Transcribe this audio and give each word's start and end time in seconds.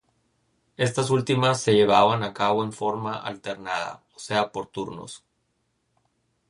Estas 0.77 1.11
últimas 1.11 1.61
se 1.61 1.73
llevaban 1.75 2.23
a 2.23 2.33
cabo 2.33 2.63
en 2.63 2.73
forma 2.73 3.15
alternada, 3.17 4.01
o 4.15 4.19
sea 4.19 4.51
por 4.51 4.65
turnos. 4.65 5.23